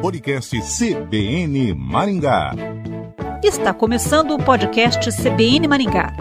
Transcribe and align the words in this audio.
podcast 0.00 0.58
CBN 0.62 1.74
Maringá. 1.74 2.52
Está 3.44 3.74
começando 3.74 4.30
o 4.30 4.42
podcast 4.42 5.10
CBN 5.12 5.68
Maringá. 5.68 6.14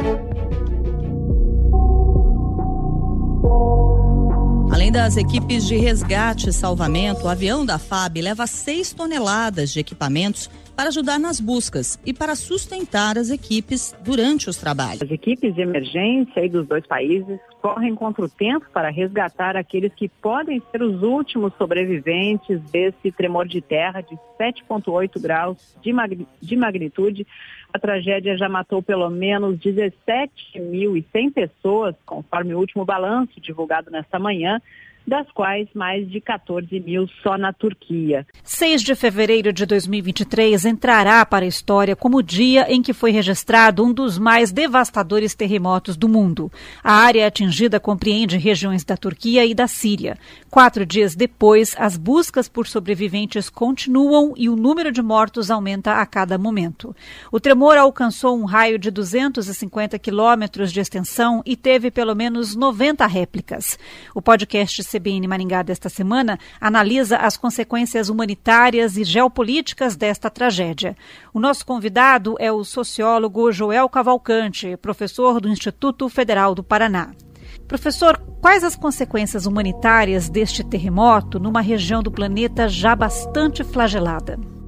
Além 4.69 4.91
das 4.91 5.15
equipes 5.15 5.65
de 5.65 5.77
resgate 5.77 6.49
e 6.49 6.53
salvamento, 6.53 7.23
o 7.23 7.29
avião 7.29 7.65
da 7.65 7.79
FAB 7.79 8.17
leva 8.17 8.45
6 8.45 8.91
toneladas 8.91 9.71
de 9.71 9.79
equipamentos 9.79 10.49
para 10.79 10.87
ajudar 10.87 11.19
nas 11.19 11.41
buscas 11.41 11.99
e 12.05 12.13
para 12.13 12.37
sustentar 12.37 13.17
as 13.17 13.29
equipes 13.29 13.93
durante 14.01 14.49
os 14.49 14.55
trabalhos. 14.55 15.01
As 15.01 15.11
equipes 15.11 15.53
de 15.53 15.59
emergência 15.59 16.49
dos 16.49 16.65
dois 16.65 16.87
países 16.87 17.37
correm 17.61 17.93
contra 17.93 18.23
o 18.23 18.29
tempo 18.29 18.65
para 18.73 18.89
resgatar 18.89 19.57
aqueles 19.57 19.93
que 19.93 20.07
podem 20.07 20.63
ser 20.71 20.81
os 20.81 21.03
últimos 21.03 21.53
sobreviventes 21.57 22.61
desse 22.71 23.11
tremor 23.11 23.45
de 23.45 23.59
terra 23.59 23.99
de 23.99 24.17
7,8 24.39 25.19
graus 25.19 25.75
de, 25.81 25.91
mag 25.91 26.25
de 26.41 26.55
magnitude. 26.55 27.27
A 27.73 27.77
tragédia 27.77 28.37
já 28.37 28.47
matou 28.47 28.81
pelo 28.81 29.09
menos 29.09 29.59
17.100 29.59 31.33
pessoas, 31.33 31.93
conforme 32.05 32.55
o 32.55 32.57
último 32.57 32.85
balanço 32.85 33.41
divulgado 33.41 33.91
nesta 33.91 34.17
manhã 34.17 34.61
das 35.09 35.29
quais 35.31 35.67
mais 35.73 36.07
de 36.09 36.21
14 36.21 36.79
mil 36.79 37.07
só 37.23 37.37
na 37.37 37.51
Turquia. 37.51 38.25
6 38.43 38.83
de 38.83 38.93
fevereiro 38.93 39.51
de 39.51 39.65
2023 39.65 40.65
entrará 40.65 41.25
para 41.25 41.43
a 41.43 41.47
história 41.47 41.95
como 41.95 42.17
o 42.17 42.23
dia 42.23 42.71
em 42.71 42.81
que 42.81 42.93
foi 42.93 43.11
registrado 43.11 43.83
um 43.83 43.91
dos 43.91 44.19
mais 44.19 44.51
devastadores 44.51 45.33
terremotos 45.33 45.97
do 45.97 46.07
mundo. 46.07 46.51
A 46.83 46.93
área 46.93 47.25
atingida 47.25 47.79
compreende 47.79 48.37
regiões 48.37 48.83
da 48.83 48.95
Turquia 48.95 49.45
e 49.45 49.55
da 49.55 49.67
Síria. 49.67 50.17
Quatro 50.49 50.85
dias 50.85 51.15
depois, 51.15 51.75
as 51.77 51.97
buscas 51.97 52.47
por 52.47 52.67
sobreviventes 52.67 53.49
continuam 53.49 54.33
e 54.37 54.47
o 54.47 54.55
número 54.55 54.91
de 54.91 55.01
mortos 55.01 55.49
aumenta 55.49 55.93
a 55.93 56.05
cada 56.05 56.37
momento. 56.37 56.95
O 57.31 57.39
tremor 57.39 57.77
alcançou 57.77 58.37
um 58.39 58.45
raio 58.45 58.77
de 58.77 58.91
250 58.91 59.97
quilômetros 59.97 60.71
de 60.71 60.79
extensão 60.79 61.41
e 61.45 61.55
teve 61.55 61.89
pelo 61.89 62.15
menos 62.15 62.55
90 62.55 63.07
réplicas. 63.07 63.79
O 64.13 64.21
podcast 64.21 64.83
CBN 64.99 65.27
Maringá 65.27 65.63
desta 65.63 65.89
semana 65.89 66.37
analisa 66.59 67.17
as 67.17 67.37
consequências 67.37 68.09
humanitárias 68.09 68.97
e 68.97 69.03
geopolíticas 69.03 69.95
desta 69.95 70.29
tragédia. 70.29 70.95
O 71.33 71.39
nosso 71.39 71.65
convidado 71.65 72.35
é 72.39 72.51
o 72.51 72.63
sociólogo 72.63 73.51
Joel 73.51 73.87
Cavalcante, 73.89 74.77
professor 74.77 75.39
do 75.39 75.49
Instituto 75.49 76.09
Federal 76.09 76.53
do 76.53 76.63
Paraná. 76.63 77.11
Professor, 77.67 78.17
quais 78.41 78.63
as 78.63 78.75
consequências 78.75 79.45
humanitárias 79.45 80.29
deste 80.29 80.63
terremoto 80.63 81.39
numa 81.39 81.61
região 81.61 82.03
do 82.03 82.11
planeta 82.11 82.67
já 82.67 82.95
bastante 82.95 83.63
flagelada? 83.63 84.58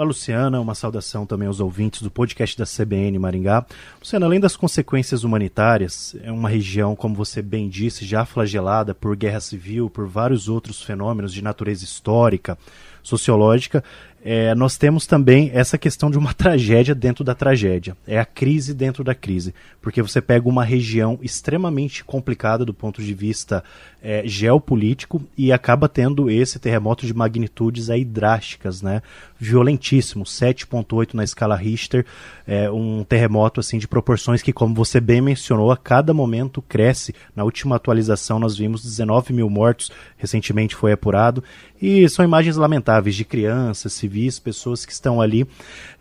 Olá, 0.00 0.06
Luciana. 0.06 0.58
Uma 0.58 0.74
saudação 0.74 1.26
também 1.26 1.46
aos 1.46 1.60
ouvintes 1.60 2.00
do 2.00 2.10
podcast 2.10 2.56
da 2.56 2.64
CBN 2.64 3.18
Maringá. 3.18 3.66
Luciana, 3.98 4.24
além 4.24 4.40
das 4.40 4.56
consequências 4.56 5.24
humanitárias, 5.24 6.16
é 6.22 6.32
uma 6.32 6.48
região, 6.48 6.96
como 6.96 7.14
você 7.14 7.42
bem 7.42 7.68
disse, 7.68 8.06
já 8.06 8.24
flagelada 8.24 8.94
por 8.94 9.14
guerra 9.14 9.40
civil, 9.40 9.90
por 9.90 10.08
vários 10.08 10.48
outros 10.48 10.80
fenômenos 10.80 11.34
de 11.34 11.44
natureza 11.44 11.84
histórica, 11.84 12.56
sociológica, 13.02 13.84
é, 14.22 14.54
nós 14.54 14.76
temos 14.76 15.06
também 15.06 15.50
essa 15.54 15.78
questão 15.78 16.10
de 16.10 16.18
uma 16.18 16.32
tragédia 16.34 16.94
dentro 16.94 17.24
da 17.24 17.34
tragédia. 17.34 17.96
É 18.06 18.18
a 18.18 18.24
crise 18.24 18.74
dentro 18.74 19.02
da 19.02 19.14
crise. 19.14 19.54
Porque 19.80 20.02
você 20.02 20.20
pega 20.20 20.48
uma 20.48 20.64
região 20.64 21.18
extremamente 21.22 22.04
complicada 22.04 22.64
do 22.64 22.74
ponto 22.74 23.02
de 23.02 23.14
vista 23.14 23.64
é, 24.02 24.22
geopolítico 24.26 25.22
e 25.36 25.52
acaba 25.52 25.88
tendo 25.88 26.30
esse 26.30 26.58
terremoto 26.58 27.06
de 27.06 27.14
magnitudes 27.14 27.90
aí 27.90 28.04
drásticas, 28.04 28.82
né? 28.82 29.02
Violentíssimo, 29.38 30.24
7.8 30.24 31.14
na 31.14 31.24
escala 31.24 31.56
Richter, 31.56 32.04
é, 32.46 32.70
um 32.70 33.04
terremoto 33.04 33.60
assim 33.60 33.78
de 33.78 33.88
proporções 33.88 34.42
que, 34.42 34.52
como 34.52 34.74
você 34.74 35.00
bem 35.00 35.20
mencionou, 35.20 35.70
a 35.70 35.76
cada 35.76 36.12
momento 36.12 36.62
cresce. 36.62 37.14
Na 37.34 37.44
última 37.44 37.76
atualização 37.76 38.38
nós 38.38 38.56
vimos 38.56 38.82
19 38.82 39.32
mil 39.32 39.48
mortos, 39.48 39.90
recentemente 40.16 40.74
foi 40.74 40.92
apurado, 40.92 41.42
e 41.80 42.06
são 42.08 42.24
imagens 42.24 42.56
lamentáveis 42.56 43.14
de 43.16 43.24
crianças, 43.24 43.92
civis, 43.94 44.09
pessoas 44.38 44.84
que 44.84 44.92
estão 44.92 45.20
ali 45.20 45.46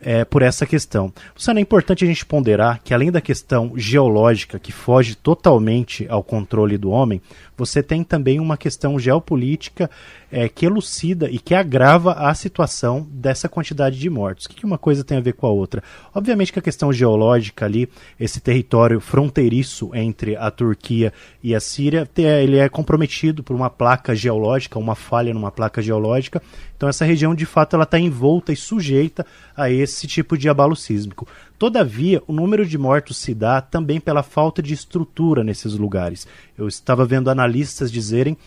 é, 0.02 0.26
por 0.26 0.42
essa 0.42 0.66
questão. 0.66 1.14
Luciano, 1.36 1.60
é 1.60 1.62
importante 1.62 2.04
a 2.04 2.08
gente 2.08 2.26
ponderar 2.26 2.82
que 2.84 2.94
além 2.94 3.12
da 3.12 3.22
questão 3.22 3.74
geológica 3.76 4.60
que 4.60 4.72
foge 4.72 5.16
totalmente 5.16 6.06
ao 6.10 6.24
controle 6.24 6.78
do 6.78 6.90
homem, 6.90 7.22
você 7.60 7.84
tem 7.84 8.06
também 8.06 8.40
uma 8.40 8.56
questão 8.56 8.98
geopolítica 8.98 9.92
é, 10.32 10.48
que 10.48 10.66
elucida 10.66 11.30
e 11.30 11.38
que 11.38 11.54
agrava 11.54 12.14
a 12.14 12.34
situação 12.34 13.06
dessa 13.12 13.50
quantidade 13.50 14.00
de 14.00 14.10
mortos. 14.10 14.46
O 14.46 14.50
que, 14.50 14.56
que 14.56 14.66
uma 14.66 14.78
coisa 14.78 15.04
tem 15.04 15.18
a 15.18 15.22
ver 15.22 15.34
com 15.34 15.46
a 15.46 15.50
outra? 15.50 15.84
Obviamente 16.16 16.54
que 16.54 16.60
a 16.60 16.62
questão 16.62 16.94
geológica 16.94 17.66
ali, 17.66 17.90
esse 18.18 18.40
território 18.40 19.02
fronteiriço 19.02 19.92
entre 19.94 20.38
a 20.38 20.50
Turquia 20.50 21.12
e 21.44 21.54
a 21.54 21.60
Síria, 21.60 22.10
ele 22.16 22.58
é 22.58 22.70
comprometido 22.70 23.44
por 23.44 23.56
uma 23.56 23.70
placa 23.70 24.16
geológica, 24.16 24.80
uma 24.80 24.96
falha 24.96 25.34
numa 25.34 25.52
placa 25.52 25.82
geológica. 25.82 26.42
Então 26.78 26.88
essa 26.88 27.04
região, 27.04 27.36
de 27.36 27.46
fato, 27.46 27.76
ela 27.76 27.84
está 27.84 28.00
envolta 28.00 28.54
e 28.54 28.56
sujeita 28.56 29.26
a 29.56 29.70
esse 29.70 30.08
tipo 30.08 30.38
de 30.38 30.48
abalo 30.48 30.78
sísmico. 30.78 31.28
Todavia, 31.60 32.24
o 32.26 32.32
número 32.32 32.66
de 32.66 32.78
mortos 32.78 33.18
se 33.18 33.34
dá 33.34 33.60
também 33.60 34.00
pela 34.00 34.24
falta 34.24 34.64
de 34.64 34.74
estrutura 34.74 35.44
nesses 35.44 35.74
lugares. 35.74 36.26
Eu 36.58 36.70
estava 36.70 37.06
vendo 37.06 37.30
analistas 37.30 37.92
dizerem 37.92 38.38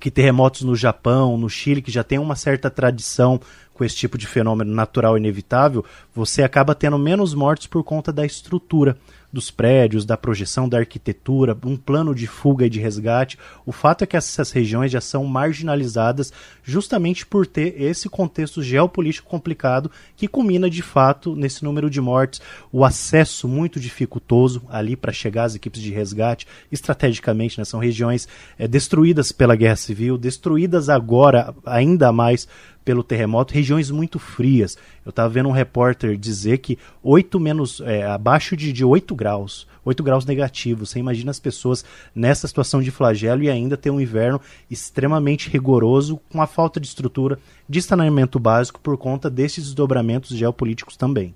que 0.00 0.10
terremotos 0.10 0.62
no 0.62 0.74
Japão, 0.74 1.38
no 1.38 1.48
Chile, 1.48 1.80
que 1.80 1.92
já 1.92 2.02
tem 2.02 2.18
uma 2.18 2.34
certa 2.34 2.68
tradição 2.68 3.40
com 3.72 3.84
esse 3.84 3.94
tipo 3.94 4.18
de 4.18 4.26
fenômeno 4.26 4.74
natural 4.74 5.16
inevitável, 5.16 5.84
você 6.12 6.42
acaba 6.42 6.74
tendo 6.74 6.98
menos 6.98 7.34
mortes 7.34 7.68
por 7.68 7.84
conta 7.84 8.12
da 8.12 8.26
estrutura 8.26 8.96
dos 9.32 9.50
prédios, 9.50 10.04
da 10.04 10.16
projeção 10.16 10.68
da 10.68 10.78
arquitetura, 10.78 11.56
um 11.64 11.76
plano 11.76 12.14
de 12.14 12.26
fuga 12.26 12.66
e 12.66 12.70
de 12.70 12.80
resgate. 12.80 13.38
O 13.64 13.72
fato 13.72 14.02
é 14.02 14.06
que 14.06 14.16
essas 14.16 14.50
regiões 14.50 14.90
já 14.90 15.00
são 15.00 15.24
marginalizadas 15.24 16.32
justamente 16.62 17.24
por 17.24 17.46
ter 17.46 17.80
esse 17.80 18.08
contexto 18.08 18.62
geopolítico 18.62 19.28
complicado 19.28 19.90
que 20.16 20.28
culmina 20.28 20.68
de 20.68 20.82
fato 20.82 21.34
nesse 21.34 21.64
número 21.64 21.88
de 21.88 22.00
mortes, 22.00 22.40
o 22.72 22.84
acesso 22.84 23.48
muito 23.48 23.78
dificultoso 23.78 24.62
ali 24.68 24.96
para 24.96 25.12
chegar 25.12 25.44
às 25.44 25.54
equipes 25.54 25.80
de 25.80 25.90
resgate, 25.90 26.46
estrategicamente, 26.70 27.58
né, 27.58 27.64
são 27.64 27.80
regiões 27.80 28.28
é, 28.58 28.66
destruídas 28.66 29.32
pela 29.32 29.56
guerra 29.56 29.76
civil, 29.76 30.18
destruídas 30.18 30.88
agora 30.88 31.54
ainda 31.64 32.12
mais 32.12 32.48
pelo 32.84 33.02
terremoto, 33.02 33.54
regiões 33.54 33.90
muito 33.90 34.18
frias. 34.18 34.76
Eu 35.04 35.10
estava 35.10 35.28
vendo 35.28 35.48
um 35.48 35.52
repórter 35.52 36.16
dizer 36.16 36.58
que 36.58 36.78
8 37.02 37.38
menos, 37.38 37.80
é, 37.82 38.04
abaixo 38.04 38.56
de, 38.56 38.72
de 38.72 38.84
8 38.84 39.14
graus, 39.20 39.66
8 39.84 40.02
graus 40.02 40.24
negativos. 40.24 40.88
Você 40.88 40.98
imagina 40.98 41.30
as 41.30 41.38
pessoas 41.38 41.84
nessa 42.14 42.48
situação 42.48 42.80
de 42.80 42.90
flagelo 42.90 43.42
e 43.42 43.50
ainda 43.50 43.76
ter 43.76 43.90
um 43.90 44.00
inverno 44.00 44.40
extremamente 44.70 45.50
rigoroso, 45.50 46.18
com 46.30 46.40
a 46.40 46.46
falta 46.46 46.80
de 46.80 46.86
estrutura 46.86 47.38
de 47.68 47.82
saneamento 47.82 48.38
básico 48.40 48.80
por 48.80 48.96
conta 48.96 49.28
desses 49.28 49.64
desdobramentos 49.64 50.34
geopolíticos 50.34 50.96
também. 50.96 51.34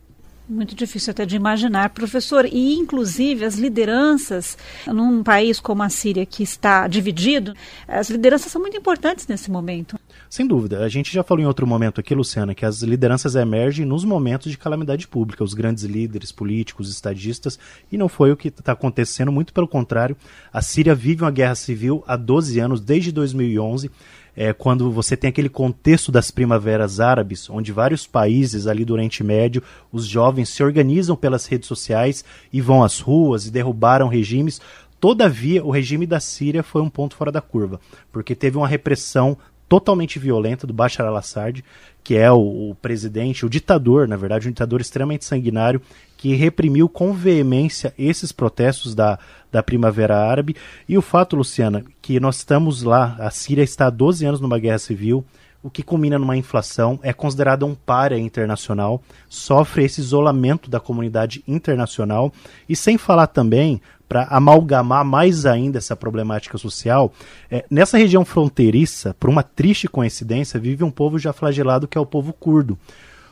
Muito 0.49 0.75
difícil 0.75 1.11
até 1.11 1.27
de 1.27 1.37
imaginar, 1.37 1.91
professor. 1.91 2.47
E, 2.47 2.75
inclusive, 2.75 3.45
as 3.45 3.57
lideranças, 3.57 4.59
num 4.87 5.23
país 5.23 5.61
como 5.61 5.83
a 5.83 5.89
Síria, 5.89 6.27
que 6.27 6.43
está 6.43 6.87
dividido, 6.87 7.55
as 7.87 8.11
lideranças 8.11 8.51
são 8.51 8.61
muito 8.61 8.77
importantes 8.77 9.27
nesse 9.27 9.51
momento. 9.51 9.99
Sem 10.35 10.49
dúvida. 10.49 10.85
A 10.85 10.89
gente 10.89 11.13
já 11.13 11.23
falou 11.23 11.45
em 11.45 11.47
outro 11.47 11.65
momento 11.65 12.01
aqui, 12.01 12.13
Luciana, 12.13 12.57
que 12.57 12.67
as 12.67 12.83
lideranças 12.83 13.37
emergem 13.37 13.87
nos 13.87 14.05
momentos 14.05 14.51
de 14.51 14.59
calamidade 14.59 15.07
pública, 15.07 15.45
os 15.45 15.55
grandes 15.55 15.85
líderes 15.85 16.33
políticos, 16.33 16.91
estadistas, 16.91 17.57
e 17.93 17.97
não 17.97 18.09
foi 18.09 18.33
o 18.33 18.37
que 18.37 18.49
está 18.49 18.73
acontecendo, 18.73 19.31
muito 19.31 19.53
pelo 19.53 19.69
contrário. 19.69 20.17
A 20.53 20.61
Síria 20.61 20.93
vive 20.93 21.23
uma 21.23 21.31
guerra 21.31 21.55
civil 21.55 22.03
há 22.05 22.17
12 22.17 22.59
anos, 22.59 22.81
desde 22.81 23.13
2011. 23.13 23.89
É, 24.37 24.53
quando 24.53 24.91
você 24.91 25.17
tem 25.17 25.31
aquele 25.31 25.49
contexto 25.49 26.11
das 26.11 26.33
primaveras 26.33 26.99
árabes, 26.99 27.49
onde 27.49 27.71
vários 27.71 28.05
países 28.05 28.67
ali 28.67 28.85
do 28.85 28.95
Oriente 28.95 29.23
Médio, 29.23 29.63
os 29.93 30.05
jovens 30.05 30.49
se 30.49 30.65
organizam 30.65 31.15
pelas 31.15 31.47
redes 31.47 31.69
sociais 31.69 32.25
e 32.53 32.61
vão 32.61 32.83
às 32.83 32.99
ruas 32.99 33.47
e 33.47 33.53
derrubaram 33.53 34.09
regimes. 34.09 34.61
Todavia, 34.99 35.63
o 35.63 35.71
regime 35.71 36.07
da 36.07 36.19
Síria 36.19 36.63
foi 36.63 36.81
um 36.81 36.89
ponto 36.89 37.15
fora 37.15 37.31
da 37.31 37.43
curva, 37.43 37.79
porque 38.11 38.35
teve 38.35 38.57
uma 38.57 38.67
repressão 38.67 39.37
totalmente 39.69 40.19
violenta 40.19 40.67
do 40.67 40.73
Bashar 40.73 41.07
al-Assad, 41.07 41.65
que 42.03 42.17
é 42.17 42.31
o, 42.31 42.71
o, 42.71 42.77
presidente, 42.81 43.47
o 43.47 43.51
ditador, 43.51 44.07
na 44.07 44.17
verdade, 44.17 44.47
um 44.47 44.51
ditador 44.51 44.81
extremamente 44.81 45.25
sanguinário, 45.25 45.81
que 46.17 46.35
reprimiu 46.35 46.89
com 46.89 47.13
veemência 47.13 47.95
esses 47.99 48.31
protestos 48.31 48.95
da, 48.95 49.19
da 49.51 49.63
Primavera 49.63 50.17
Árabe. 50.17 50.55
E 50.89 50.99
o 50.99 51.03
fato, 51.03 51.37
Luciana, 51.37 51.85
que 52.03 52.21
nós 52.21 52.37
estamos 52.37 52.83
lá, 52.83 53.17
a 53.19 53.31
Síria 53.31 53.63
está 53.63 53.87
há 53.87 53.91
12 53.91 54.25
anos 54.27 54.41
numa 54.41 54.59
guerra 54.59 54.79
civil, 54.79 55.25
o 55.65 55.71
que 55.71 55.83
culmina 55.83 56.19
numa 56.19 56.37
inflação, 56.37 57.01
é 57.03 57.11
considerada 57.11 57.65
um 57.65 57.75
párea 57.75 58.19
internacional, 58.19 59.03
sofre 59.31 59.83
esse 59.83 59.99
isolamento 59.99 60.69
da 60.69 60.79
comunidade 60.79 61.43
internacional 61.49 62.31
e 62.69 62.77
sem 62.77 62.99
falar 62.99 63.29
também 63.29 63.81
para 64.07 64.25
amalgamar 64.25 65.07
mais 65.07 65.47
ainda 65.47 65.79
essa 65.79 65.97
problemática 65.97 66.59
social, 66.59 67.11
é, 67.51 67.65
nessa 67.71 67.97
região 67.97 68.27
fronteiriça, 68.27 69.17
por 69.19 69.31
uma 69.31 69.43
triste 69.43 69.89
coincidência, 69.89 70.61
vive 70.61 70.85
um 70.85 70.91
povo 70.91 71.19
já 71.19 71.33
flagelado 71.33 71.89
que 71.89 71.97
é 71.97 72.01
o 72.01 72.05
povo 72.05 72.35
curdo. 72.35 72.79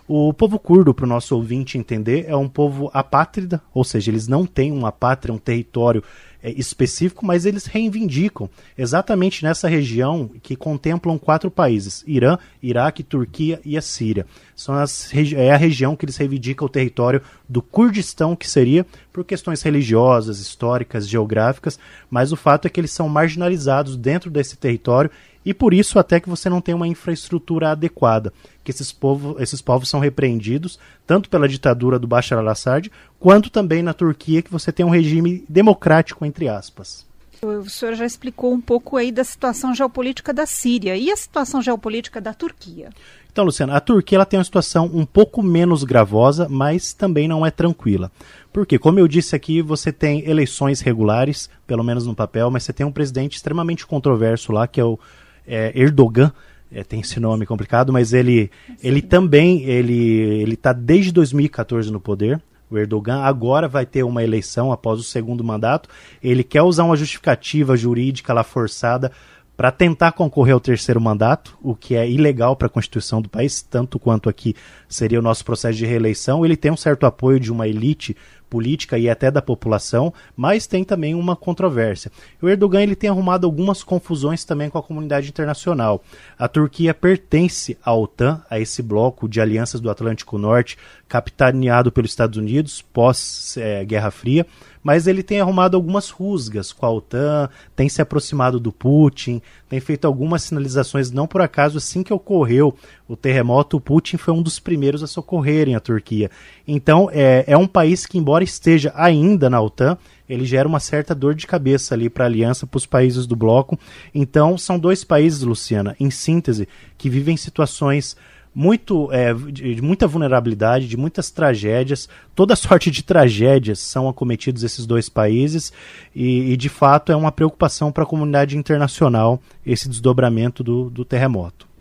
O 0.09 0.33
povo 0.33 0.59
curdo, 0.59 0.93
para 0.95 1.05
o 1.05 1.09
nosso 1.09 1.37
ouvinte 1.37 1.77
entender, 1.77 2.25
é 2.27 2.35
um 2.35 2.49
povo 2.49 2.91
apátrida, 2.95 3.61
ou 3.75 3.85
seja, 3.85 4.11
eles 4.11 4.27
não 4.27 4.47
têm 4.47 4.73
uma 4.73 4.91
pátria, 4.91 5.35
um 5.35 5.39
território 5.39 6.03
é, 6.43 6.51
específico, 6.51 7.25
mas 7.25 7.47
eles 7.47 7.67
reivindicam 7.67 8.51
exatamente 8.77 9.45
nessa 9.45 9.69
região 9.69 10.31
que 10.43 10.57
contemplam 10.57 11.19
quatro 11.19 11.51
países: 11.51 12.03
Irã, 12.07 12.39
Iraque, 12.63 13.03
Turquia 13.03 13.61
e 13.65 13.77
a 13.77 13.83
Síria. 13.83 14.27
São 14.57 14.75
as, 14.75 15.13
é 15.35 15.53
a 15.53 15.57
região 15.57 15.95
que 15.95 16.05
eles 16.05 16.17
reivindicam 16.17 16.67
o 16.67 16.71
território 16.71 17.23
do 17.49 17.63
Kurdistão, 17.63 18.35
que 18.35 18.49
seria 18.49 18.87
por 19.13 19.25
questões 19.25 19.63
religiosas, 19.63 20.39
históricas, 20.39 21.09
geográficas, 21.09 21.79
mas 22.11 22.33
o 22.33 22.37
fato 22.37 22.67
é 22.67 22.71
que 22.71 22.81
eles 22.81 22.93
são 22.93 23.09
marginalizados 23.09 23.97
dentro 23.97 24.31
desse 24.31 24.57
território 24.57 25.11
e 25.45 25.53
por 25.53 25.75
isso 25.75 25.99
até 25.99 26.21
que 26.21 26.29
você 26.29 26.49
não 26.49 26.61
tem 26.61 26.75
uma 26.75 26.89
infraestrutura 26.89 27.71
adequada, 27.71 28.33
que 28.63 28.71
esses, 28.71 28.93
povo, 28.93 29.37
esses 29.39 29.61
povos 29.61 29.89
são 29.89 30.01
repreendidos 30.01 30.79
tanto 31.07 31.29
pela 31.29 31.49
ditadura 31.49 31.99
do 31.99 32.07
Bashar 32.07 32.39
al-Assad, 32.39 32.91
quanto 33.19 33.51
também 33.51 33.83
na 33.83 33.93
Turquia, 33.93 34.43
que 34.43 34.53
você 34.53 34.71
tem 34.73 34.87
um 34.87 34.91
regime 34.91 35.45
democrático, 35.49 36.25
entre 36.25 36.49
aspas. 36.49 37.05
O 37.43 37.69
senhor 37.69 37.97
já 37.97 38.07
explicou 38.07 38.53
um 38.53 38.61
pouco 38.61 38.97
aí 38.97 39.11
da 39.11 39.25
situação 39.25 39.75
geopolítica 39.75 40.33
da 40.33 40.47
Síria 40.47 40.97
e 40.97 41.11
a 41.11 41.17
situação 41.17 41.61
geopolítica 41.61 42.21
da 42.21 42.33
Turquia. 42.33 42.91
Então, 43.33 43.45
Luciana, 43.45 43.75
a 43.75 43.81
Turquia 43.81 44.19
ela 44.19 44.27
tem 44.27 44.39
uma 44.39 44.45
situação 44.45 44.89
um 44.93 45.05
pouco 45.05 45.43
menos 45.43 45.83
gravosa, 45.83 46.49
mas 46.49 46.93
também 46.93 47.27
não 47.27 47.45
é 47.45 47.51
tranquila. 47.51 48.13
Porque, 48.53 48.79
como 48.79 49.01
eu 49.01 49.09
disse 49.09 49.35
aqui, 49.35 49.61
você 49.61 49.91
tem 49.91 50.29
eleições 50.29 50.81
regulares, 50.83 51.51
pelo 51.67 51.83
menos 51.83 52.07
no 52.07 52.15
papel, 52.15 52.49
mas 52.49 52.63
você 52.63 52.73
tem 52.73 52.87
um 52.87 52.93
presidente 52.93 53.37
extremamente 53.37 53.87
controverso 53.87 54.53
lá, 54.53 54.69
que 54.69 54.81
é 54.81 54.85
o 54.85 54.99
é, 55.47 55.73
Erdogan, 55.75 56.33
é, 56.71 56.83
tem 56.83 57.01
esse 57.01 57.21
nome 57.21 57.45
complicado, 57.45 57.93
mas 57.93 58.13
ele, 58.13 58.51
ele 58.83 59.03
também 59.03 59.63
ele 59.65 59.93
ele 60.41 60.55
está 60.55 60.73
desde 60.73 61.13
2014 61.13 61.91
no 61.91 62.01
poder. 62.01 62.41
O 62.71 62.79
Erdogan 62.79 63.21
agora 63.21 63.69
vai 63.69 63.85
ter 63.85 64.03
uma 64.03 64.25
eleição 64.25 64.73
após 64.73 64.99
o 64.99 65.03
segundo 65.03 65.45
mandato. 65.45 65.91
Ele 66.23 66.43
quer 66.43 66.63
usar 66.63 66.85
uma 66.85 66.97
justificativa 66.97 67.77
jurídica 67.77 68.33
lá 68.33 68.43
forçada 68.43 69.13
para 69.55 69.71
tentar 69.71 70.13
concorrer 70.13 70.55
ao 70.55 70.61
terceiro 70.61 70.99
mandato, 70.99 71.57
o 71.63 71.77
que 71.77 71.95
é 71.95 72.09
ilegal 72.09 72.57
para 72.57 72.67
a 72.67 72.71
Constituição 72.71 73.21
do 73.21 73.29
país, 73.29 73.61
tanto 73.61 73.99
quanto 73.99 74.31
aqui 74.31 74.57
seria 74.89 75.19
o 75.19 75.23
nosso 75.23 75.45
processo 75.45 75.77
de 75.77 75.85
reeleição. 75.85 76.45
Ele 76.45 76.57
tem 76.57 76.73
um 76.73 76.77
certo 76.77 77.05
apoio 77.05 77.39
de 77.39 77.53
uma 77.53 77.69
elite 77.69 78.17
política 78.53 78.99
e 78.99 79.09
até 79.09 79.31
da 79.31 79.41
população, 79.41 80.13
mas 80.37 80.67
tem 80.67 80.85
também 80.85 81.15
uma 81.15 81.35
controvérsia. 81.35 82.13
O 82.43 82.47
Erdogan 82.51 82.83
ele 82.83 82.95
tem 82.95 83.09
arrumado 83.09 83.47
algumas 83.47 83.83
confusões 83.83 84.45
também 84.45 84.69
com 84.69 84.77
a 84.77 84.83
comunidade 84.83 85.31
internacional. 85.31 86.05
A 86.39 86.47
Turquia 86.47 86.93
pertence 86.93 87.79
à 87.83 87.95
OTAN, 87.95 88.43
a 88.51 88.61
esse 88.61 88.83
bloco 88.83 89.27
de 89.27 89.41
alianças 89.41 89.81
do 89.81 89.89
Atlântico 89.89 90.37
Norte, 90.37 90.77
capitaneado 91.09 91.91
pelos 91.91 92.11
Estados 92.11 92.37
Unidos 92.37 92.83
pós-Guerra 92.83 94.09
é, 94.09 94.11
Fria 94.11 94.47
mas 94.83 95.07
ele 95.07 95.23
tem 95.23 95.41
arrumado 95.41 95.77
algumas 95.77 96.11
rusgas 96.11 96.73
com 96.73 96.85
a 96.85 96.91
OTAN, 96.91 97.49
tem 97.77 97.89
se 97.89 98.03
aproximado 98.03 98.59
do 98.59 98.73
Putin, 98.73 99.41
tem 99.69 99.79
feito 99.81 100.07
algumas 100.07 100.43
sinalizações, 100.43 101.11
não 101.11 101.27
por 101.27 101.41
acaso, 101.41 101.79
assim 101.79 102.03
que 102.03 102.13
ocorreu 102.13 102.75
o 103.09 103.17
terremoto, 103.17 103.77
o 103.77 103.81
Putin 103.81 104.17
foi 104.17 104.35
um 104.35 104.43
dos 104.43 104.59
primeiros 104.59 105.03
a 105.03 105.07
socorrerem 105.07 105.75
a 105.75 105.81
Turquia. 105.81 106.31
Então, 106.67 107.09
é, 107.13 107.45
é 107.47 107.57
um 107.57 107.67
país 107.67 108.07
que, 108.07 108.19
embora 108.19 108.42
esteja 108.43 108.93
ainda 108.95 109.49
na 109.49 109.61
OTAN, 109.61 109.97
ele 110.29 110.45
gera 110.45 110.69
uma 110.69 110.81
certa 110.81 111.15
dor 111.15 111.35
de 111.35 111.47
cabeça 111.47 111.95
ali 111.95 112.09
para 112.09 112.25
a 112.25 112.27
aliança, 112.27 112.67
para 112.67 112.79
os 112.79 112.87
países 112.87 113.27
do 113.27 113.37
bloco. 113.37 113.79
Então, 114.15 114.57
são 114.57 114.79
dois 114.79 115.05
países, 115.05 115.43
Luciana, 115.43 115.97
em 116.01 116.11
síntese, 116.11 116.69
que 116.97 117.11
vivem 117.11 117.37
situações 117.37 118.17
muito 118.55 119.11
é, 119.13 119.33
de, 119.33 119.75
de, 119.75 119.83
muita 119.83 120.07
vulnerabilidade, 120.07 120.89
de 120.89 120.97
muitas 120.97 121.31
tragédias. 121.31 122.09
Toda 122.35 122.55
sorte 122.57 122.91
de 122.91 123.03
tragédias 123.03 123.79
são 123.79 124.09
acometidos 124.09 124.63
esses 124.63 124.87
dois 124.87 125.09
países 125.09 125.73
e, 126.15 126.53
e 126.53 126.57
de 126.57 126.69
fato 126.69 127.13
é 127.13 127.17
uma 127.17 127.33
preocupação 127.33 127.91
para 127.91 128.05
a 128.05 128.07
comunidade 128.07 128.57
internacional 128.57 129.41
esse 129.65 129.89
desdobramento 129.89 130.63
do, 130.63 130.91
do 130.91 131.05
terremoto. 131.05 131.72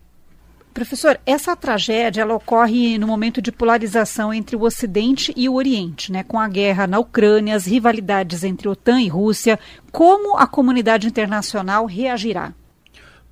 Professor, 0.74 1.20
essa 1.26 1.56
tragédia 1.56 2.22
ela 2.22 2.34
ocorre 2.34 2.98
no 2.98 3.06
momento 3.06 3.42
de 3.42 3.52
polarização 3.52 4.34
entre 4.34 4.56
o 4.56 4.62
Ocidente 4.62 5.34
e 5.36 5.50
o 5.50 5.56
Oriente, 5.56 6.12
né? 6.12 6.24
com 6.24 6.40
a 6.40 6.48
guerra 6.48 6.88
na 6.88 6.98
Ucrânia, 6.98 7.56
as 7.56 7.66
rivalidades 7.66 8.44
entre 8.44 8.70
OTAN 8.70 9.02
e 9.02 9.10
Rússia. 9.10 9.60
Como 9.92 10.38
a 10.38 10.48
comunidade 10.48 11.08
internacional 11.08 11.86
reagirá? 11.86 12.54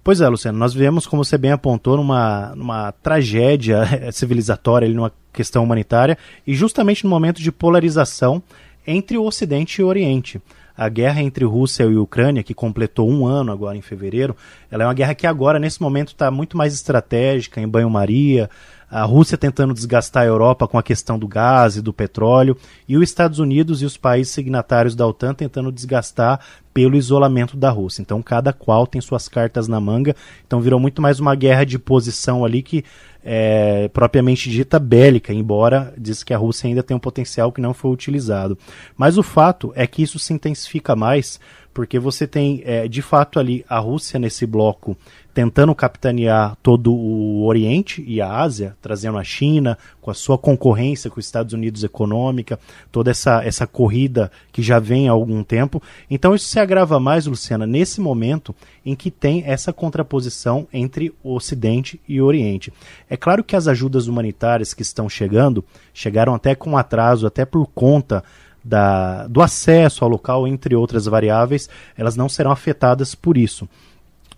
Pois 0.04 0.20
é, 0.20 0.28
Luciano, 0.28 0.58
nós 0.58 0.74
vivemos, 0.74 1.08
como 1.08 1.24
você 1.24 1.38
bem 1.38 1.52
apontou, 1.52 1.96
numa, 1.96 2.54
numa 2.56 2.92
tragédia 2.92 4.12
civilizatória, 4.12 4.90
numa 4.90 5.12
questão 5.32 5.64
humanitária, 5.64 6.18
e 6.46 6.54
justamente 6.54 7.04
no 7.04 7.10
momento 7.10 7.42
de 7.42 7.52
polarização 7.52 8.44
entre 8.86 9.18
o 9.18 9.24
Ocidente 9.24 9.80
e 9.80 9.84
o 9.84 9.88
Oriente. 9.88 10.42
A 10.80 10.88
guerra 10.88 11.22
entre 11.22 11.44
Rússia 11.44 11.84
e 11.84 11.98
Ucrânia, 11.98 12.42
que 12.42 12.54
completou 12.54 13.12
um 13.12 13.28
ano 13.28 13.52
agora 13.52 13.76
em 13.76 13.82
fevereiro, 13.82 14.34
ela 14.72 14.84
é 14.84 14.88
uma 14.88 14.94
guerra 14.94 15.14
que 15.14 15.28
agora, 15.28 15.60
nesse 15.60 15.82
momento, 15.82 16.14
está 16.14 16.32
muito 16.32 16.56
mais 16.56 16.74
estratégica, 16.74 17.60
em 17.60 17.68
banho-maria, 17.68 18.50
a 18.90 19.04
Rússia 19.04 19.38
tentando 19.38 19.74
desgastar 19.74 20.24
a 20.24 20.26
Europa 20.26 20.70
com 20.70 20.78
a 20.78 20.84
questão 20.84 21.20
do 21.20 21.28
gás 21.28 21.76
e 21.76 21.82
do 21.82 21.92
petróleo, 21.92 22.56
e 22.88 22.96
os 22.96 23.04
Estados 23.04 23.40
Unidos 23.40 23.82
e 23.82 23.86
os 23.86 23.98
países 23.98 24.34
signatários 24.34 24.96
da 24.96 25.06
OTAN 25.06 25.34
tentando 25.34 25.70
desgastar 25.70 26.40
pelo 26.74 26.96
isolamento 26.96 27.58
da 27.58 27.70
Rússia. 27.70 28.02
Então, 28.02 28.22
cada 28.22 28.54
qual 28.54 28.88
tem 28.88 29.02
suas 29.02 29.28
cartas 29.28 29.68
na 29.68 29.82
manga. 29.82 30.16
Então, 30.48 30.62
virou 30.62 30.80
muito 30.80 31.02
mais 31.02 31.20
uma 31.20 31.36
guerra 31.36 31.66
de 31.66 31.78
posição 31.78 32.46
ali 32.46 32.64
que 32.64 32.86
é 33.24 33.88
propriamente 33.90 34.50
dita 34.50 34.80
bélica, 34.80 35.34
embora 35.34 35.94
diz 35.98 36.24
que 36.24 36.34
a 36.34 36.38
Rússia 36.38 36.68
ainda 36.68 36.84
tem 36.84 36.96
um 36.96 37.00
potencial 37.00 37.52
que 37.52 37.62
não 37.62 37.74
foi 37.74 37.92
utilizado. 37.92 38.58
Mas 38.96 39.18
o 39.18 39.24
fato 39.24 39.72
é 39.76 39.86
que 39.86 40.02
isso 40.02 40.18
se 40.20 40.34
intensifica 40.34 40.96
mais 40.96 41.40
porque 41.80 41.98
você 41.98 42.28
tem, 42.28 42.62
é, 42.66 42.90
de 42.90 43.02
fato, 43.02 43.40
ali 43.40 43.64
a 43.70 43.80
Rússia 43.80 44.20
nesse 44.20 44.46
bloco 44.46 44.98
tentando 45.34 45.74
capitanear 45.74 46.58
todo 46.62 46.94
o 46.94 47.46
Oriente 47.46 48.04
e 48.06 48.20
a 48.20 48.30
Ásia, 48.30 48.76
trazendo 48.82 49.18
a 49.18 49.24
China 49.24 49.78
com 50.02 50.12
a 50.12 50.14
sua 50.14 50.38
concorrência 50.38 51.10
com 51.10 51.18
os 51.18 51.26
Estados 51.26 51.54
Unidos 51.54 51.82
econômica, 51.82 52.60
toda 52.92 53.12
essa, 53.12 53.42
essa 53.46 53.66
corrida 53.66 54.30
que 54.52 54.62
já 54.62 54.78
vem 54.78 55.08
há 55.08 55.14
algum 55.14 55.42
tempo. 55.42 55.82
Então 56.10 56.36
isso 56.36 56.50
se 56.50 56.60
agrava 56.60 57.00
mais, 57.00 57.26
Luciana, 57.26 57.66
nesse 57.66 58.02
momento 58.02 58.54
em 58.86 58.94
que 58.94 59.10
tem 59.10 59.44
essa 59.46 59.72
contraposição 59.72 60.68
entre 60.74 61.14
o 61.24 61.34
Ocidente 61.34 62.02
e 62.06 62.20
o 62.20 62.26
Oriente. 62.26 62.74
É 63.10 63.16
claro 63.16 63.42
que 63.42 63.56
as 63.56 63.70
ajudas 63.70 64.08
humanitárias 64.08 64.74
que 64.74 64.82
estão 64.82 65.08
chegando, 65.08 65.64
chegaram 65.94 66.36
até 66.36 66.54
com 66.56 66.76
atraso, 66.76 67.26
até 67.26 67.46
por 67.46 67.66
conta 67.68 68.22
da, 68.64 69.28
do 69.28 69.42
acesso 69.42 70.04
ao 70.04 70.10
local, 70.10 70.48
entre 70.48 70.76
outras 70.76 71.06
variáveis, 71.06 71.70
elas 71.98 72.16
não 72.16 72.30
serão 72.30 72.52
afetadas 72.52 73.16
por 73.16 73.38
isso. 73.38 73.68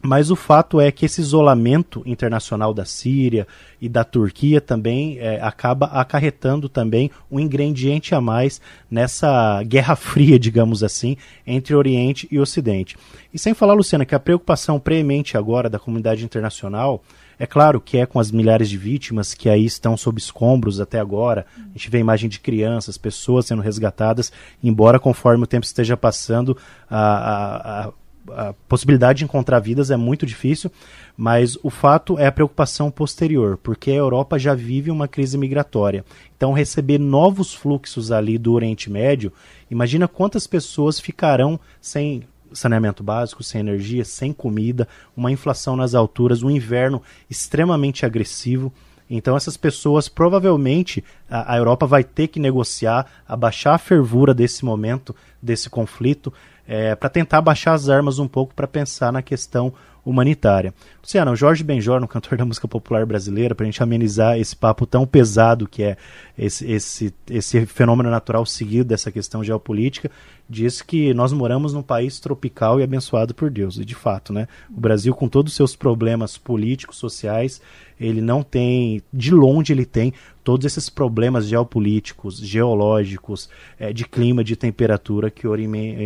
Mas 0.04 0.32
o 0.32 0.36
fato 0.36 0.82
é 0.82 0.92
que 0.92 1.06
esse 1.06 1.22
isolamento 1.22 2.02
internacional 2.08 2.74
da 2.74 2.86
Síria 2.86 3.48
e 3.80 3.88
da 3.88 4.04
Turquia 4.04 4.60
também 4.60 5.20
é, 5.20 5.40
acaba 5.40 5.86
acarretando 5.88 6.68
também 6.68 7.12
um 7.30 7.40
ingrediente 7.40 8.16
a 8.16 8.20
mais 8.20 8.60
nessa 8.90 9.62
guerra 9.64 9.94
fria, 9.98 10.40
digamos 10.40 10.84
assim, 10.84 11.18
entre 11.46 11.76
Oriente 11.76 12.28
e 12.32 12.40
Ocidente. 12.40 12.98
E 13.32 13.38
sem 13.38 13.54
falar, 13.54 13.74
Luciana, 13.74 14.06
que 14.06 14.16
a 14.16 14.20
preocupação 14.20 14.80
premente 14.80 15.38
agora 15.38 15.70
da 15.70 15.78
comunidade 15.78 16.26
internacional 16.26 17.04
é 17.42 17.48
claro 17.48 17.82
que 17.82 17.98
é 17.98 18.06
com 18.06 18.20
as 18.20 18.30
milhares 18.30 18.70
de 18.70 18.78
vítimas 18.78 19.34
que 19.34 19.50
aí 19.50 19.66
estão 19.66 19.98
sob 19.98 20.20
escombros 20.20 20.80
até 20.80 21.00
agora. 21.00 21.48
A 21.58 21.76
gente 21.76 21.90
vê 21.90 21.98
a 21.98 22.02
imagem 22.02 22.30
de 22.30 22.40
crianças, 22.40 23.00
pessoas 23.00 23.48
sendo 23.48 23.64
resgatadas, 23.64 24.32
embora 24.64 25.00
conforme 25.00 25.44
o 25.44 25.48
tempo 25.48 25.66
esteja 25.66 25.98
passando, 25.98 26.56
a, 26.88 27.90
a, 28.30 28.50
a 28.50 28.54
possibilidade 28.70 29.18
de 29.18 29.24
encontrar 29.24 29.58
vidas 29.58 29.90
é 29.90 29.98
muito 29.98 30.24
difícil, 30.24 30.72
mas 31.18 31.58
o 31.64 31.72
fato 31.72 32.20
é 32.20 32.28
a 32.28 32.32
preocupação 32.32 32.92
posterior, 32.92 33.58
porque 33.58 33.90
a 33.90 33.96
Europa 33.96 34.38
já 34.38 34.54
vive 34.54 34.92
uma 34.92 35.08
crise 35.08 35.36
migratória. 35.36 36.06
Então, 36.38 36.54
receber 36.54 37.00
novos 37.00 37.56
fluxos 37.56 38.12
ali 38.12 38.38
do 38.38 38.54
Oriente 38.54 38.88
Médio, 38.88 39.34
imagina 39.68 40.08
quantas 40.08 40.46
pessoas 40.46 41.00
ficarão 41.00 41.60
sem 41.82 42.22
saneamento 42.54 43.04
básico, 43.04 43.44
sem 43.44 43.62
energia, 43.62 44.06
sem 44.06 44.34
comida, 44.34 44.88
uma 45.16 45.32
inflação 45.32 45.76
nas 45.76 45.96
alturas, 45.96 46.44
um 46.44 46.50
inverno 46.50 47.02
extremamente 47.30 48.06
agressivo. 48.06 48.72
Então 49.10 49.36
essas 49.36 49.58
pessoas 49.58 50.08
provavelmente 50.08 51.04
a, 51.30 51.54
a, 51.54 51.58
Europa 51.58 51.86
vai 51.86 52.04
ter 52.04 52.28
que 52.28 52.40
negociar, 52.40 53.06
abaixar 53.28 53.76
a 53.76 53.78
fervura 53.78 54.34
desse 54.34 54.64
momento, 54.64 55.14
desse 55.42 55.70
conflito. 55.70 56.32
É, 56.68 56.96
para 56.96 57.10
tentar 57.10 57.42
baixar 57.42 57.74
as 57.74 57.90
armas 57.90 58.20
um 58.20 58.28
pouco 58.28 58.54
para 58.54 58.68
pensar 58.68 59.12
na 59.12 59.22
questão 59.22 59.74
humanitária. 60.04 60.74
Luciana, 61.02 61.32
o 61.32 61.36
Jorge 61.36 61.64
Benjor, 61.64 62.04
um 62.04 62.08
cantor 62.08 62.38
da 62.38 62.46
música 62.46 62.68
popular 62.68 63.06
brasileira, 63.06 63.54
para 63.54 63.64
a 63.64 63.68
gente 63.68 63.84
amenizar 63.84 64.38
esse 64.40 64.56
papo 64.56 64.86
tão 64.86 65.06
pesado 65.06 65.68
que 65.68 65.84
é 65.84 65.98
esse, 66.38 66.70
esse, 66.70 67.14
esse 67.30 67.66
fenômeno 67.66 68.10
natural 68.10 68.46
seguido 68.46 68.86
dessa 68.86 69.12
questão 69.12 69.44
geopolítica, 69.44 70.10
diz 70.50 70.82
que 70.82 71.14
nós 71.14 71.32
moramos 71.32 71.74
num 71.74 71.84
país 71.84 72.20
tropical 72.20 72.80
e 72.80 72.84
abençoado 72.84 73.34
por 73.34 73.50
Deus. 73.50 73.78
E 73.78 73.86
de 73.86 73.96
fato, 73.96 74.34
né? 74.34 74.48
O 74.76 74.80
Brasil, 74.80 75.14
com 75.14 75.28
todos 75.28 75.52
os 75.54 75.56
seus 75.56 75.76
problemas 75.76 76.38
políticos, 76.38 76.98
sociais, 76.98 77.62
ele 78.02 78.22
não 78.22 78.42
tem, 78.42 79.02
de 79.14 79.32
longe 79.32 79.72
ele 79.72 79.86
tem 79.86 80.14
todos 80.44 80.66
esses 80.66 80.90
problemas 80.90 81.46
geopolíticos, 81.46 82.40
geológicos, 82.40 83.50
é, 83.80 83.94
de 83.94 84.06
clima, 84.06 84.44
de 84.44 84.56
temperatura 84.56 85.30
que 85.30 85.48
o 85.48 85.52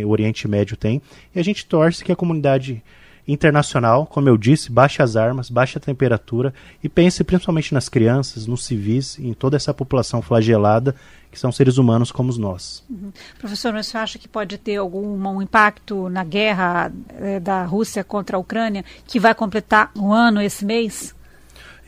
Oriente 0.08 0.46
Médio 0.46 0.76
tem. 0.76 1.00
E 1.34 1.40
a 1.40 1.42
gente 1.42 1.64
torce 1.64 2.04
que 2.04 2.12
a 2.12 2.16
comunidade 2.16 2.82
internacional, 3.26 4.06
como 4.06 4.28
eu 4.28 4.36
disse, 4.36 4.70
baixe 4.70 5.02
as 5.02 5.16
armas, 5.16 5.50
baixe 5.50 5.78
a 5.78 5.80
temperatura 5.80 6.54
e 6.82 6.88
pense 6.88 7.24
principalmente 7.24 7.74
nas 7.74 7.88
crianças, 7.88 8.46
nos 8.46 8.64
civis, 8.64 9.18
em 9.18 9.32
toda 9.32 9.56
essa 9.56 9.74
população 9.74 10.22
flagelada 10.22 10.94
que 11.30 11.38
são 11.38 11.50
seres 11.50 11.76
humanos 11.76 12.12
como 12.12 12.32
nós. 12.38 12.84
Uhum. 12.88 13.12
Professor, 13.38 13.72
você 13.72 13.98
acha 13.98 14.18
que 14.18 14.28
pode 14.28 14.56
ter 14.58 14.76
algum 14.76 15.16
um 15.16 15.42
impacto 15.42 16.08
na 16.08 16.22
guerra 16.22 16.92
é, 17.18 17.40
da 17.40 17.64
Rússia 17.64 18.04
contra 18.04 18.36
a 18.36 18.40
Ucrânia 18.40 18.84
que 19.06 19.18
vai 19.18 19.34
completar 19.34 19.90
um 19.96 20.12
ano 20.12 20.40
esse 20.40 20.64
mês? 20.64 21.14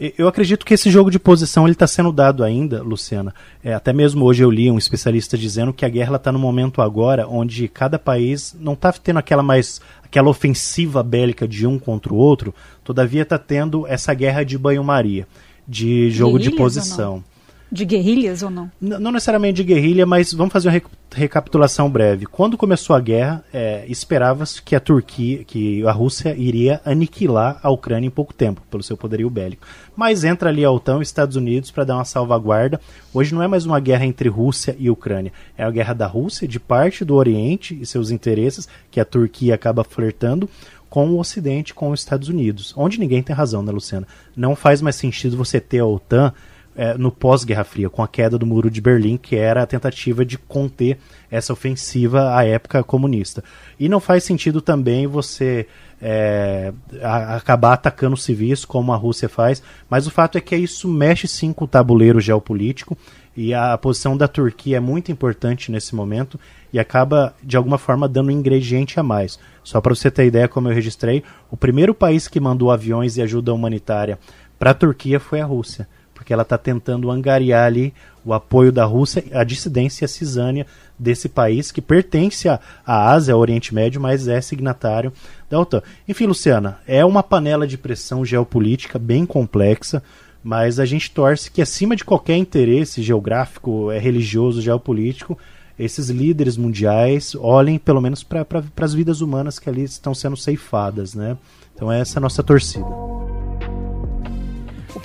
Eu 0.00 0.28
acredito 0.28 0.64
que 0.64 0.74
esse 0.74 0.90
jogo 0.90 1.10
de 1.10 1.18
posição 1.18 1.64
ele 1.64 1.72
está 1.72 1.86
sendo 1.86 2.12
dado 2.12 2.44
ainda, 2.44 2.82
Luciana. 2.82 3.34
É, 3.64 3.74
até 3.74 3.92
mesmo 3.92 4.24
hoje 4.24 4.44
eu 4.44 4.50
li 4.50 4.70
um 4.70 4.78
especialista 4.78 5.36
dizendo 5.36 5.72
que 5.72 5.84
a 5.84 5.88
guerra 5.88 6.14
está 6.14 6.30
no 6.30 6.38
momento 6.38 6.80
agora 6.80 7.26
onde 7.26 7.66
cada 7.66 7.98
país 7.98 8.54
não 8.60 8.74
está 8.74 8.92
tendo 8.92 9.18
aquela 9.18 9.42
mais 9.42 9.80
aquela 10.04 10.28
ofensiva 10.28 11.02
bélica 11.02 11.48
de 11.48 11.66
um 11.66 11.78
contra 11.78 12.14
o 12.14 12.16
outro, 12.16 12.54
todavia 12.84 13.22
está 13.22 13.36
tendo 13.38 13.86
essa 13.86 14.14
guerra 14.14 14.44
de 14.44 14.56
banho-maria, 14.56 15.26
de 15.66 16.10
jogo 16.10 16.38
de 16.38 16.50
posição. 16.52 17.22
De 17.70 17.84
guerrilhas 17.84 18.42
ou 18.42 18.50
não? 18.50 18.70
N 18.80 18.98
não 18.98 19.12
necessariamente 19.12 19.56
de 19.56 19.64
guerrilha, 19.64 20.06
mas 20.06 20.32
vamos 20.32 20.52
fazer 20.52 20.68
uma 20.68 20.72
rec 20.72 20.86
recapitulação 21.14 21.90
breve. 21.90 22.26
Quando 22.26 22.56
começou 22.56 22.94
a 22.94 23.00
guerra, 23.00 23.42
é, 23.52 23.84
esperava-se 23.88 24.60
que 24.60 24.76
a 24.76 24.80
Turquia, 24.80 25.42
que 25.42 25.84
a 25.86 25.90
Rússia 25.90 26.34
iria 26.36 26.82
aniquilar 26.84 27.58
a 27.62 27.70
Ucrânia 27.70 28.06
em 28.06 28.10
pouco 28.10 28.34
tempo, 28.34 28.62
pelo 28.70 28.82
seu 28.82 28.96
poderio 28.96 29.30
bélico. 29.30 29.66
Mas 29.96 30.22
entra 30.22 30.50
ali 30.50 30.64
a 30.64 30.70
OTAN 30.70 30.98
e 30.98 31.02
Estados 31.02 31.34
Unidos 31.34 31.70
para 31.70 31.84
dar 31.84 31.96
uma 31.96 32.04
salvaguarda. 32.04 32.78
Hoje 33.12 33.34
não 33.34 33.42
é 33.42 33.48
mais 33.48 33.64
uma 33.64 33.80
guerra 33.80 34.04
entre 34.04 34.28
Rússia 34.28 34.76
e 34.78 34.90
Ucrânia, 34.90 35.32
é 35.56 35.64
a 35.64 35.70
guerra 35.70 35.94
da 35.94 36.06
Rússia 36.06 36.46
de 36.46 36.60
parte 36.60 37.04
do 37.04 37.14
Oriente 37.14 37.78
e 37.80 37.86
seus 37.86 38.10
interesses, 38.10 38.68
que 38.90 39.00
a 39.00 39.04
Turquia 39.04 39.54
acaba 39.54 39.82
flertando, 39.82 40.48
com 40.90 41.10
o 41.10 41.18
Ocidente, 41.18 41.74
com 41.74 41.90
os 41.90 42.00
Estados 42.00 42.28
Unidos. 42.28 42.72
Onde 42.76 42.98
ninguém 42.98 43.22
tem 43.22 43.34
razão, 43.34 43.62
né, 43.62 43.72
Luciana? 43.72 44.06
Não 44.36 44.56
faz 44.56 44.80
mais 44.80 44.96
sentido 44.96 45.36
você 45.36 45.60
ter 45.60 45.80
a 45.80 45.86
OTAN 45.86 46.32
é, 46.78 46.96
no 46.96 47.10
pós-Guerra 47.10 47.64
Fria, 47.64 47.90
com 47.90 48.04
a 48.04 48.06
queda 48.06 48.38
do 48.38 48.46
Muro 48.46 48.70
de 48.70 48.80
Berlim, 48.80 49.16
que 49.16 49.34
era 49.34 49.64
a 49.64 49.66
tentativa 49.66 50.24
de 50.24 50.38
conter 50.38 50.96
essa 51.28 51.52
ofensiva 51.52 52.36
à 52.36 52.44
época 52.44 52.84
comunista. 52.84 53.42
E 53.80 53.88
não 53.88 53.98
faz 53.98 54.22
sentido 54.22 54.60
também 54.60 55.04
você 55.04 55.66
é, 56.00 56.72
a, 57.02 57.34
acabar 57.34 57.72
atacando 57.72 58.16
civis, 58.16 58.64
como 58.64 58.92
a 58.92 58.96
Rússia 58.96 59.28
faz, 59.28 59.60
mas 59.90 60.06
o 60.06 60.10
fato 60.12 60.38
é 60.38 60.40
que 60.40 60.54
isso 60.54 60.86
mexe 60.86 61.26
sim 61.26 61.52
com 61.52 61.64
o 61.64 61.68
tabuleiro 61.68 62.20
geopolítico 62.20 62.96
e 63.36 63.52
a 63.52 63.76
posição 63.76 64.16
da 64.16 64.28
Turquia 64.28 64.76
é 64.76 64.80
muito 64.80 65.10
importante 65.10 65.72
nesse 65.72 65.96
momento 65.96 66.38
e 66.72 66.78
acaba, 66.78 67.34
de 67.42 67.56
alguma 67.56 67.78
forma, 67.78 68.08
dando 68.08 68.28
um 68.28 68.30
ingrediente 68.30 69.00
a 69.00 69.02
mais. 69.02 69.36
Só 69.64 69.80
para 69.80 69.92
você 69.92 70.12
ter 70.12 70.26
ideia, 70.26 70.46
como 70.46 70.68
eu 70.68 70.74
registrei, 70.74 71.24
o 71.50 71.56
primeiro 71.56 71.92
país 71.92 72.28
que 72.28 72.38
mandou 72.38 72.70
aviões 72.70 73.16
e 73.16 73.22
ajuda 73.22 73.52
humanitária 73.52 74.16
para 74.60 74.70
a 74.70 74.74
Turquia 74.74 75.18
foi 75.18 75.40
a 75.40 75.44
Rússia 75.44 75.88
porque 76.28 76.34
ela 76.34 76.42
está 76.42 76.58
tentando 76.58 77.10
angariar 77.10 77.64
ali 77.64 77.94
o 78.22 78.34
apoio 78.34 78.70
da 78.70 78.84
Rússia, 78.84 79.24
a 79.32 79.42
dissidência 79.44 80.06
cisânia 80.06 80.66
desse 80.98 81.26
país 81.26 81.72
que 81.72 81.80
pertence 81.80 82.46
à 82.50 82.60
Ásia, 82.86 83.32
ao 83.32 83.40
Oriente 83.40 83.74
Médio, 83.74 83.98
mas 83.98 84.28
é 84.28 84.38
signatário 84.42 85.10
da 85.48 85.58
OTAN. 85.58 85.80
Enfim, 86.06 86.26
Luciana, 86.26 86.80
é 86.86 87.02
uma 87.02 87.22
panela 87.22 87.66
de 87.66 87.78
pressão 87.78 88.26
geopolítica 88.26 88.98
bem 88.98 89.24
complexa, 89.24 90.02
mas 90.44 90.78
a 90.78 90.84
gente 90.84 91.10
torce 91.10 91.50
que 91.50 91.62
acima 91.62 91.96
de 91.96 92.04
qualquer 92.04 92.36
interesse 92.36 93.00
geográfico, 93.00 93.90
é 93.90 93.98
religioso, 93.98 94.60
geopolítico, 94.60 95.38
esses 95.78 96.10
líderes 96.10 96.58
mundiais 96.58 97.34
olhem 97.36 97.78
pelo 97.78 98.02
menos 98.02 98.22
para 98.22 98.44
pra, 98.44 98.62
as 98.82 98.92
vidas 98.92 99.22
humanas 99.22 99.58
que 99.58 99.70
ali 99.70 99.84
estão 99.84 100.14
sendo 100.14 100.36
ceifadas, 100.36 101.14
né? 101.14 101.38
Então 101.74 101.90
essa 101.90 102.18
é 102.18 102.18
a 102.18 102.20
nossa 102.20 102.42
torcida. 102.42 103.27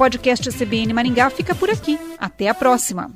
Podcast 0.03 0.49
CBN 0.51 0.91
Maringá 0.91 1.29
fica 1.29 1.55
por 1.55 1.69
aqui. 1.69 1.97
Até 2.19 2.49
a 2.49 2.53
próxima. 2.53 3.09